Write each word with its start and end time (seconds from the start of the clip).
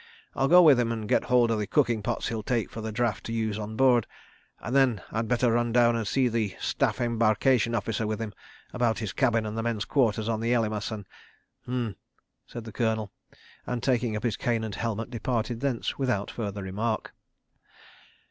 "I'll 0.33 0.47
go 0.47 0.63
with 0.63 0.79
him 0.79 0.91
and 0.91 1.07
get 1.07 1.25
hold 1.25 1.51
of 1.51 1.59
the 1.59 1.67
cooking 1.67 2.01
pots 2.01 2.29
he'll 2.29 2.41
take 2.41 2.71
for 2.71 2.81
the 2.81 2.91
draft 2.91 3.23
to 3.27 3.31
use 3.31 3.59
on 3.59 3.75
board—and 3.75 4.75
then 4.75 5.03
I'd 5.11 5.27
better 5.27 5.51
run 5.51 5.71
down 5.71 5.95
and 5.95 6.07
see 6.07 6.27
the 6.27 6.55
Staff 6.59 6.99
Embarkation 6.99 7.75
Officer 7.75 8.07
with 8.07 8.19
him, 8.19 8.33
about 8.73 8.97
his 8.97 9.13
cabin 9.13 9.45
and 9.45 9.55
the 9.55 9.61
men's 9.61 9.85
quarters 9.85 10.27
on 10.27 10.39
the 10.39 10.53
Elymas, 10.55 10.91
and..." 10.91 11.05
"H'm!" 11.65 11.97
said 12.47 12.63
the 12.63 12.71
Colonel, 12.71 13.11
and 13.67 13.83
taking 13.83 14.15
up 14.15 14.23
his 14.23 14.37
cane 14.37 14.63
and 14.63 14.73
helmet, 14.73 15.11
departed 15.11 15.59
thence 15.59 15.99
without 15.99 16.31
further 16.31 16.63
remark. 16.63 17.13